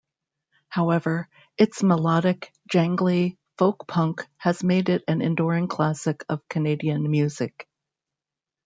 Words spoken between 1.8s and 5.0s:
melodic, jangly folk-punk has made